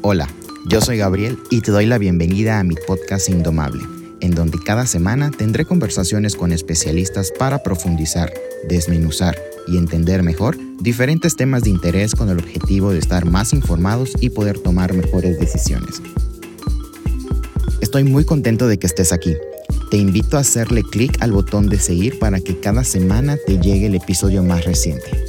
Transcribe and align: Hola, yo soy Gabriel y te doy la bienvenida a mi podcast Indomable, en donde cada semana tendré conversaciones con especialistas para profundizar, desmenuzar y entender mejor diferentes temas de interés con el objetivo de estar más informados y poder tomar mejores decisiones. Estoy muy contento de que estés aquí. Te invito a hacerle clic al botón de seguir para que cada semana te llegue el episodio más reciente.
Hola, 0.00 0.28
yo 0.68 0.80
soy 0.80 0.98
Gabriel 0.98 1.38
y 1.50 1.60
te 1.60 1.72
doy 1.72 1.84
la 1.84 1.98
bienvenida 1.98 2.60
a 2.60 2.62
mi 2.62 2.76
podcast 2.86 3.28
Indomable, 3.28 3.82
en 4.20 4.30
donde 4.30 4.58
cada 4.64 4.86
semana 4.86 5.32
tendré 5.32 5.64
conversaciones 5.64 6.36
con 6.36 6.52
especialistas 6.52 7.32
para 7.36 7.64
profundizar, 7.64 8.32
desmenuzar 8.68 9.36
y 9.66 9.76
entender 9.76 10.22
mejor 10.22 10.56
diferentes 10.78 11.34
temas 11.34 11.64
de 11.64 11.70
interés 11.70 12.14
con 12.14 12.28
el 12.28 12.38
objetivo 12.38 12.92
de 12.92 13.00
estar 13.00 13.24
más 13.24 13.52
informados 13.52 14.12
y 14.20 14.30
poder 14.30 14.60
tomar 14.60 14.94
mejores 14.94 15.40
decisiones. 15.40 16.00
Estoy 17.80 18.04
muy 18.04 18.24
contento 18.24 18.68
de 18.68 18.78
que 18.78 18.86
estés 18.86 19.12
aquí. 19.12 19.36
Te 19.90 19.96
invito 19.96 20.36
a 20.36 20.40
hacerle 20.40 20.84
clic 20.84 21.20
al 21.20 21.32
botón 21.32 21.68
de 21.68 21.80
seguir 21.80 22.20
para 22.20 22.38
que 22.40 22.60
cada 22.60 22.84
semana 22.84 23.36
te 23.46 23.58
llegue 23.58 23.86
el 23.86 23.96
episodio 23.96 24.44
más 24.44 24.64
reciente. 24.64 25.27